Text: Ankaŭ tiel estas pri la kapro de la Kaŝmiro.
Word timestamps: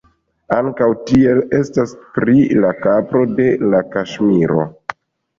Ankaŭ 0.59 0.85
tiel 1.09 1.41
estas 1.57 1.93
pri 2.15 2.37
la 2.63 2.71
kapro 2.85 3.21
de 3.41 3.45
la 3.75 3.83
Kaŝmiro. 3.97 4.65